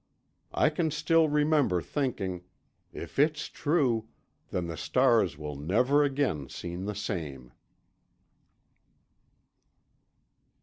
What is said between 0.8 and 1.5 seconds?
still